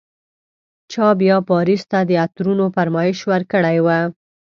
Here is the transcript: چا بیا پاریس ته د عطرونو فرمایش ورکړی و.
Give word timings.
چا 0.91 1.07
بیا 1.19 1.37
پاریس 1.49 1.81
ته 1.91 1.99
د 2.09 2.11
عطرونو 2.23 2.65
فرمایش 2.75 3.19
ورکړی 3.31 3.77
و. 3.81 3.87